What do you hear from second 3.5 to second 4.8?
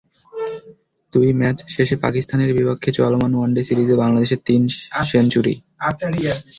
সিরিজে বাংলাদেশের তিন